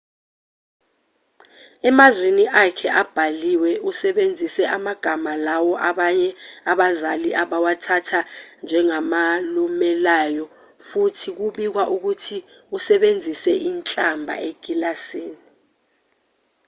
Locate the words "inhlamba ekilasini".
13.69-15.43